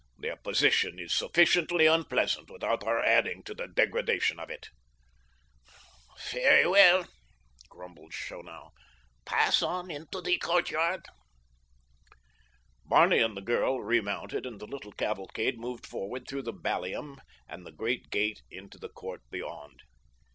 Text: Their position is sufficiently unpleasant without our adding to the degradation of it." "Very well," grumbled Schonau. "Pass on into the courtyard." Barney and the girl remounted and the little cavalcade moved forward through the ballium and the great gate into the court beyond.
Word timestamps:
Their 0.17 0.35
position 0.37 0.97
is 0.97 1.13
sufficiently 1.13 1.85
unpleasant 1.85 2.49
without 2.49 2.83
our 2.83 3.03
adding 3.03 3.43
to 3.43 3.53
the 3.53 3.67
degradation 3.67 4.39
of 4.39 4.49
it." 4.49 4.71
"Very 6.31 6.65
well," 6.65 7.05
grumbled 7.69 8.11
Schonau. 8.11 8.71
"Pass 9.25 9.61
on 9.61 9.91
into 9.91 10.19
the 10.19 10.39
courtyard." 10.39 11.05
Barney 12.83 13.19
and 13.19 13.37
the 13.37 13.41
girl 13.43 13.79
remounted 13.79 14.47
and 14.47 14.59
the 14.59 14.65
little 14.65 14.91
cavalcade 14.91 15.59
moved 15.59 15.85
forward 15.85 16.27
through 16.27 16.41
the 16.45 16.51
ballium 16.51 17.21
and 17.47 17.63
the 17.63 17.71
great 17.71 18.09
gate 18.09 18.41
into 18.49 18.79
the 18.79 18.89
court 18.89 19.21
beyond. 19.29 19.83